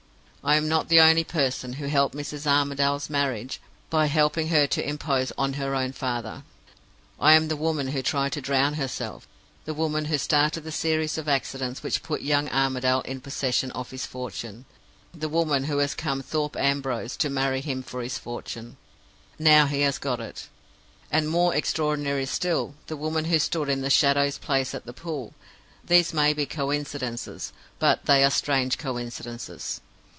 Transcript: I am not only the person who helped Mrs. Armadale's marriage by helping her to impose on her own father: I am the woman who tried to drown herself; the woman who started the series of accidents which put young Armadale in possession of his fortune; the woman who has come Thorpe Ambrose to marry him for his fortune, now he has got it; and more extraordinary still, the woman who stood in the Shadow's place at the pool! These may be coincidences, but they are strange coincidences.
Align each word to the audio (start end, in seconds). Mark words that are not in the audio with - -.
I 0.43 0.55
am 0.55 0.67
not 0.67 0.91
only 0.91 1.21
the 1.21 1.31
person 1.31 1.73
who 1.73 1.85
helped 1.85 2.15
Mrs. 2.15 2.47
Armadale's 2.47 3.11
marriage 3.11 3.61
by 3.91 4.07
helping 4.07 4.47
her 4.47 4.65
to 4.65 4.89
impose 4.89 5.31
on 5.37 5.53
her 5.53 5.75
own 5.75 5.91
father: 5.91 6.41
I 7.19 7.33
am 7.33 7.47
the 7.47 7.55
woman 7.55 7.89
who 7.89 8.01
tried 8.01 8.31
to 8.31 8.41
drown 8.41 8.73
herself; 8.73 9.27
the 9.65 9.75
woman 9.75 10.05
who 10.05 10.17
started 10.17 10.63
the 10.63 10.71
series 10.71 11.19
of 11.19 11.27
accidents 11.29 11.83
which 11.83 12.01
put 12.01 12.21
young 12.21 12.49
Armadale 12.49 13.01
in 13.01 13.21
possession 13.21 13.69
of 13.73 13.91
his 13.91 14.07
fortune; 14.07 14.65
the 15.13 15.29
woman 15.29 15.65
who 15.65 15.77
has 15.77 15.93
come 15.93 16.23
Thorpe 16.23 16.55
Ambrose 16.55 17.15
to 17.17 17.29
marry 17.29 17.61
him 17.61 17.83
for 17.83 18.01
his 18.01 18.17
fortune, 18.17 18.77
now 19.37 19.67
he 19.67 19.81
has 19.81 19.99
got 19.99 20.19
it; 20.19 20.47
and 21.11 21.29
more 21.29 21.53
extraordinary 21.53 22.25
still, 22.25 22.73
the 22.87 22.97
woman 22.97 23.25
who 23.25 23.37
stood 23.37 23.69
in 23.69 23.81
the 23.81 23.91
Shadow's 23.91 24.39
place 24.39 24.73
at 24.73 24.87
the 24.87 24.91
pool! 24.91 25.35
These 25.85 26.15
may 26.15 26.33
be 26.33 26.47
coincidences, 26.47 27.53
but 27.77 28.05
they 28.07 28.23
are 28.23 28.31
strange 28.31 28.79
coincidences. 28.79 29.81